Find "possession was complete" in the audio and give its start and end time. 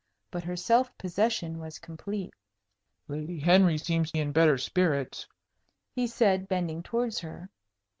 0.97-2.33